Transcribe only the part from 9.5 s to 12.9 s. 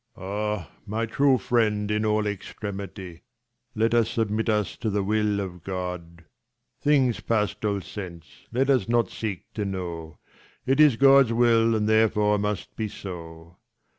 to know; It is God's will, and therefore must be